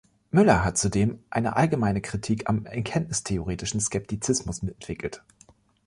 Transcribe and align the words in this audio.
Müller 0.31 0.65
hat 0.65 0.79
zudem 0.79 1.19
eine 1.29 1.57
allgemeine 1.57 2.01
Kritik 2.01 2.49
am 2.49 2.65
erkenntnistheoretischen 2.65 3.79
Skeptizismus 3.79 4.63
entwickelt. 4.63 5.21